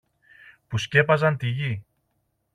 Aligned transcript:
που 0.67 0.77
σκέπαζαν 0.77 1.37
τη 1.37 1.47
γη. 1.47 1.83